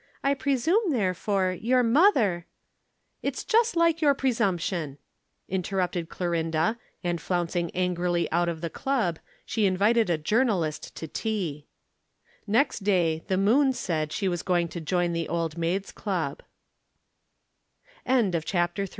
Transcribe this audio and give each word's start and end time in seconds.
"I 0.23 0.33
presume, 0.33 0.89
therefore, 0.89 1.51
your 1.51 1.83
mother" 1.83 2.47
"It's 3.21 3.43
just 3.43 3.75
like 3.75 4.01
your 4.01 4.15
presumption," 4.15 4.97
interrupted 5.47 6.09
Clorinda, 6.09 6.79
and 7.03 7.21
flouncing 7.21 7.69
angrily 7.75 8.27
out 8.31 8.49
of 8.49 8.61
the 8.61 8.69
Club, 8.71 9.19
she 9.45 9.67
invited 9.67 10.09
a 10.09 10.17
journalist 10.17 10.95
to 10.95 11.07
tea. 11.07 11.67
Next 12.47 12.79
day 12.83 13.21
the 13.27 13.37
Moon 13.37 13.73
said 13.73 14.11
she 14.11 14.27
was 14.27 14.41
going 14.41 14.69
to 14.69 14.81
join 14.81 15.13
the 15.13 15.29
Old 15.29 15.55
Maids' 15.55 15.91
Club. 15.91 16.41
CHAPTER 18.07 18.81
IV. 18.83 18.89